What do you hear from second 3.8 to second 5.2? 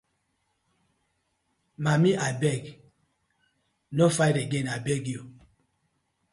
no fight again abeg